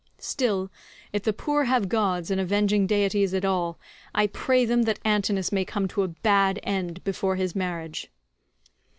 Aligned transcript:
Still, 0.17 0.71
if 1.13 1.21
the 1.21 1.31
poor 1.31 1.65
have 1.65 1.87
gods 1.87 2.31
and 2.31 2.41
avenging 2.41 2.87
deities 2.87 3.35
at 3.35 3.45
all, 3.45 3.77
I 4.15 4.25
pray 4.25 4.65
them 4.65 4.81
that 4.85 4.99
Antinous 5.05 5.51
may 5.51 5.63
come 5.63 5.87
to 5.89 6.01
a 6.01 6.07
bad 6.07 6.59
end 6.63 7.03
before 7.03 7.35
his 7.35 7.55
marriage." 7.55 8.09